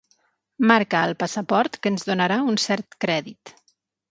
[0.71, 3.55] Marca al passaport que ens donarà un cert crèdit.